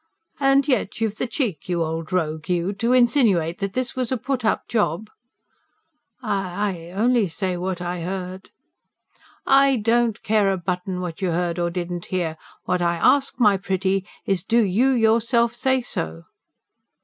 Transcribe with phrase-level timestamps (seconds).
[0.39, 4.17] "And yet you've the cheek, you old rogue you, to insinuate that this was a
[4.17, 5.11] put up job?"
[6.23, 6.87] "I...
[6.89, 8.49] I only say what I heard."
[9.45, 12.35] "I don't care a button what you heard or didn't hear.
[12.63, 16.23] What I ask, my pretty, is do you yourself say so?"